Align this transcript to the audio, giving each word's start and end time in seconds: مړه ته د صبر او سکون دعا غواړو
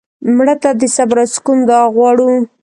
مړه 0.35 0.55
ته 0.61 0.69
د 0.79 0.81
صبر 0.95 1.17
او 1.23 1.27
سکون 1.35 1.57
دعا 1.67 1.85
غواړو 1.95 2.29